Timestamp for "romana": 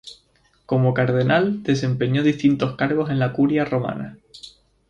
3.65-4.17